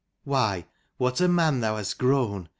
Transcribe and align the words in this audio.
Why, 0.23 0.65
what 0.97 1.21
a 1.21 1.27
man 1.27 1.59
thou 1.59 1.77
hast 1.77 1.99
grown 1.99 2.49